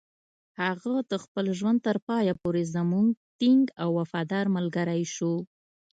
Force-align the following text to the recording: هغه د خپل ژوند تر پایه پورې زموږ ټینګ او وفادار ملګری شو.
هغه 0.61 0.93
د 1.11 1.13
خپل 1.23 1.45
ژوند 1.59 1.79
تر 1.87 1.97
پایه 2.07 2.33
پورې 2.41 2.63
زموږ 2.75 3.07
ټینګ 3.39 3.63
او 3.81 3.89
وفادار 3.99 4.45
ملګری 4.55 5.03
شو. 5.15 5.33